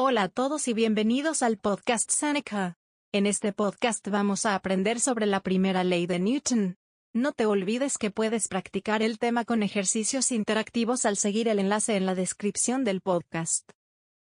[0.00, 2.78] Hola a todos y bienvenidos al podcast Seneca.
[3.10, 6.76] En este podcast vamos a aprender sobre la primera ley de Newton.
[7.12, 11.96] No te olvides que puedes practicar el tema con ejercicios interactivos al seguir el enlace
[11.96, 13.68] en la descripción del podcast.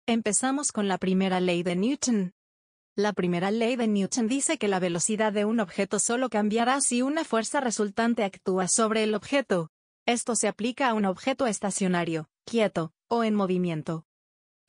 [0.05, 2.31] Empezamos con la primera ley de Newton.
[2.95, 7.01] La primera ley de Newton dice que la velocidad de un objeto solo cambiará si
[7.01, 9.69] una fuerza resultante actúa sobre el objeto.
[10.05, 14.06] Esto se aplica a un objeto estacionario, quieto, o en movimiento.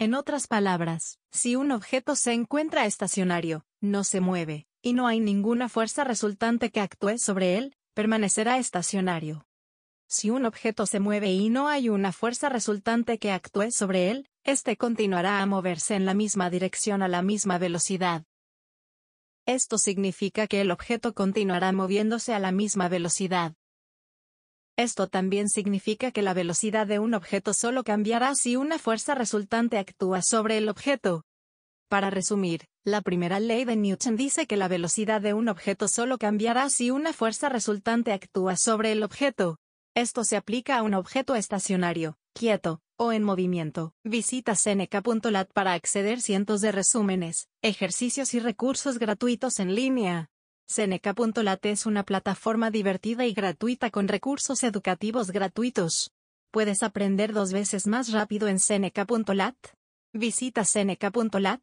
[0.01, 5.19] En otras palabras, si un objeto se encuentra estacionario, no se mueve, y no hay
[5.19, 9.45] ninguna fuerza resultante que actúe sobre él, permanecerá estacionario.
[10.07, 14.29] Si un objeto se mueve y no hay una fuerza resultante que actúe sobre él,
[14.45, 18.25] éste continuará a moverse en la misma dirección a la misma velocidad.
[19.47, 23.55] Esto significa que el objeto continuará moviéndose a la misma velocidad.
[24.79, 29.77] Esto también significa que la velocidad de un objeto solo cambiará si una fuerza resultante
[29.77, 31.25] actúa sobre el objeto.
[31.89, 36.17] Para resumir, la primera ley de Newton dice que la velocidad de un objeto solo
[36.17, 39.59] cambiará si una fuerza resultante actúa sobre el objeto.
[39.97, 43.95] Esto se aplica a un objeto estacionario, quieto, o en movimiento.
[44.05, 50.31] Visita seneca.lat para acceder cientos de resúmenes, ejercicios y recursos gratuitos en línea.
[50.71, 56.13] Seneca.lat es una plataforma divertida y gratuita con recursos educativos gratuitos.
[56.51, 59.57] ¿Puedes aprender dos veces más rápido en Seneca.lat?
[60.13, 61.63] Visita Seneca.lat.